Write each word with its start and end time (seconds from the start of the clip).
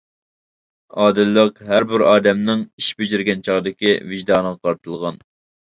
ئادىللىق 1.03 1.61
ھەر 1.67 1.87
بىر 1.93 2.05
ئادەمنىڭ 2.13 2.65
ئىش 2.83 2.91
بېجىرگەن 3.03 3.47
چاغدىكى 3.51 3.97
ۋىجدانىغا 4.13 4.63
قارىتىلغان. 4.67 5.25